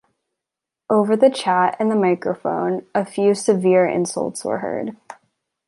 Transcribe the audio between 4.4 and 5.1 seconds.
were heard.